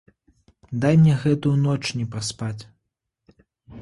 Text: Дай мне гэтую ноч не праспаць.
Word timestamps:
Дай 0.85 0.95
мне 1.01 1.13
гэтую 1.25 1.53
ноч 1.67 1.83
не 1.99 2.05
праспаць. 2.17 2.59